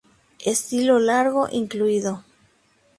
Estilo 0.45 0.97
largo, 0.97 1.47
incluido. 1.51 2.25